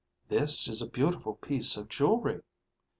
"This 0.29 0.67
is 0.67 0.81
a 0.81 0.89
beautiful 0.89 1.35
piece 1.35 1.77
of 1.77 1.87
jewelry." 1.87 2.41